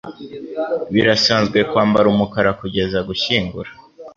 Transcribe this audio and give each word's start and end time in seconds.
Birasanzwe 0.93 1.57
kwambara 1.69 2.05
umukara 2.13 2.51
kugeza 2.59 2.97
gushyingura. 3.09 3.69